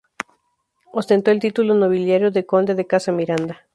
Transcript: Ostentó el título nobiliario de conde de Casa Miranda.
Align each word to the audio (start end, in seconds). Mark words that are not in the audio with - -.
Ostentó 0.91 1.29
el 1.29 1.39
título 1.39 1.75
nobiliario 1.75 2.31
de 2.31 2.43
conde 2.47 2.73
de 2.73 2.87
Casa 2.87 3.11
Miranda. 3.11 3.67